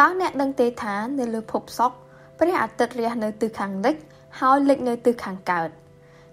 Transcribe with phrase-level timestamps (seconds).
[0.00, 1.96] តើអ្នកដឹងទេថានៅលើភពសុក្រ
[2.38, 3.96] ព្រះអាទិត្យរះនៅទិសខាងលិច
[4.40, 5.70] ហើយលិចនៅទិសខាងកើត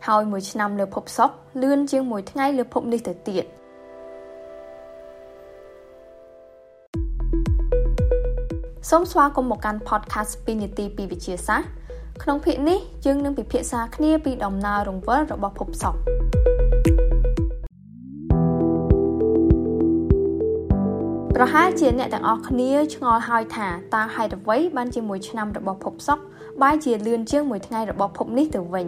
[0.08, 3.46] ហើយមួយឆ្នាំលើភពសុក្រលឿនជាងមួយថ្ងៃលើភពនេះទៅទៀត
[8.90, 11.70] សូមស្វាគមន៍មកកាន់ podcast 2នាទីពីវិទ្យាសាស្ត្រ
[12.24, 16.23] ក្នុងភាគនេះយើងនឹងពិភាក្សាគ្នាពីដំណើររង្វិលរបស់ភពសុក្រ
[21.38, 26.23] ប្រហែលជាអ្នកទាំងអស់គ្នាឆ្ងល់ហើយថាតើហេតុអ្វីបានជាមួយឆ្នាំរបស់ភពសុក្រ
[26.62, 28.88] បែរជាលឿនជាងមួយថ្ងៃរបស់ភពនេះទៅវិញ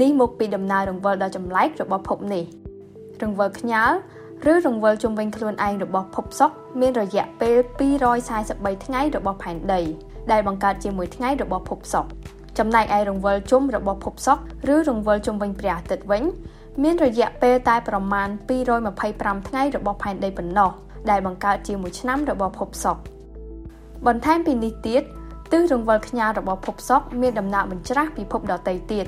[0.00, 2.44] នេះមកពីដំណើររង្វិលដ៏ចម្លែករបស់ភពនេះ
[3.22, 3.96] រង្វិលខ្ញាល់
[4.52, 7.56] ឬរង្វិលជុំវិញខ្លួនឯងរបស់ភពសុក្រមានរយៈពេល
[8.18, 9.80] 243ថ្ងៃរបស់ផែនដី
[10.30, 12.10] ដែលបង្កើតជាមួយថ្ងៃរបស់ភពសុក្រ
[12.58, 16.22] ចំណែកឯរង្វិលជុំរបស់ភពសុក្រឬរង្វិលជុំវិញព្រះអាទិត្យវិញ
[16.82, 18.28] មានរយៈពេលតែប្រមាណ
[18.88, 20.72] 225ថ្ងៃរបស់ផែនដីប៉ុណ្ណោះ
[21.10, 23.02] ដែលបង្កើតជាមួយឆ្នាំរបស់ភពសុក្រ
[24.06, 25.02] បន្ថែមពីនេះទៀត
[25.52, 29.06] ទិសរង្វិលខ្ញាល់របស់ភពសុក្រមានដំណើរបញ្ច្រាស់ពីភពដទៃទៀត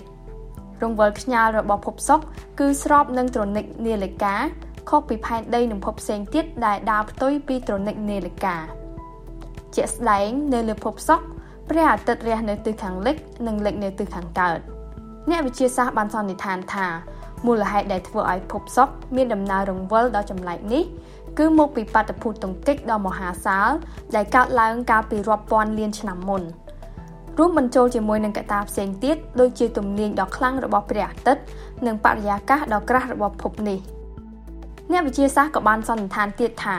[0.83, 2.25] រង្វិលខ្ញាល់របស់ភពសុក្រ
[2.61, 4.35] គឺស្របនឹងត្រូនិកនាឡិកា
[4.89, 8.57] ខុសពីផែនដីនិងភពផ្សេងទៀតដែលដើរផ្ទុយពីត្រូនិកនាឡិកា
[9.77, 11.27] ជាក់ស្ដែងនៅលើភពសុក្រ
[11.71, 14.59] ព្រះអាទិត្យរះនៅទិសខាងលិចនិងលិចនៅទិសខាងកើត
[15.31, 16.87] អ្នកវិទ្យាសាស្ត្របានសន្និដ្ឋានថា
[17.47, 20.85] មូលហេតុដែលធ្វើឲ្យភពសុក្រមានដំណើររង្វិលដ៏ចម្លែកនេះ
[21.39, 23.71] គឺមកពីបាតុភូតទង្គិចដ៏មហាសាល
[24.17, 26.43] ដែលកើតឡើងកាលពីរាប់ពាន់លានឆ្នាំមុន
[27.39, 31.43] រួមបញ្ចូលជាមួយនឹងកត្តាផ្សេងទៀតដូចជាទំនាញដ៏ខ្លាំងរបស់ព្រះអាទិត្យ
[31.87, 33.79] និងបរិយាកាសដ៏ក្រាស់របស់ភពនេះ
[34.93, 36.77] អ្នកវិទ្យាសាស្ត្រក៏បានសន្និដ្ឋានទៀតថា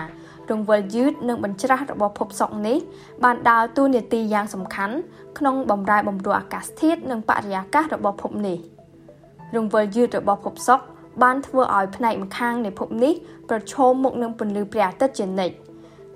[0.49, 2.77] រង្វិលយឺតនិងបញ្ច្រាស់របស់ភពសុក្រនេះ
[3.23, 4.95] បានដើរតួនាទីយ៉ាងសំខាន់
[5.37, 8.57] ក្នុងបម្រែបម្រួលអាកាសធាតុនិងបរិយាកាសរបស់ភពនេះ
[9.55, 10.85] រង្វិលយឺតរបស់ភពសុក្រ
[11.23, 13.13] បានធ្វើឲ្យផ្នែកម្ខាងនៃភពនេះ
[13.49, 15.55] ប្រឈមមុខនឹងពន្លឺព្រះអាទិត្យជានិច្ច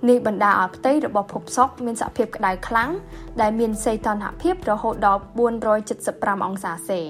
[0.09, 2.89] នេះបណ្ដាលឲ្យផ្ទៃរបស់ភពសុក្រមានសភាពក្តៅខ្លាំង
[3.41, 5.21] ដែលមានសីតុណ្ហភាពរហូតដល់
[5.83, 7.01] 475អង្សាសេ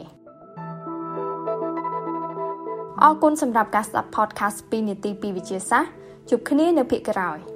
[3.03, 5.91] អរគុណសម្រាប់ការស្ដាប់ podcast 2នាទីពីវិទ្យាសាស្ត្រ
[6.29, 7.39] ជួបគ្នានៅភាគក្រោយ។